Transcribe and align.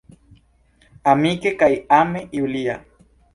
Amike 1.11 1.51
kaj 1.59 1.69
ame, 1.99 2.21
Julia. 2.39 2.75